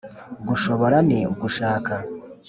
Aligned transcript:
gushobora 0.47 0.97
ni 1.07 1.19
ugushaka 1.33 1.93